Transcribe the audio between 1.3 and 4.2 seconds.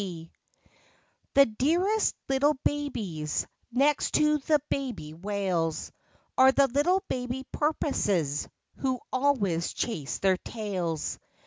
he dearest little babies Next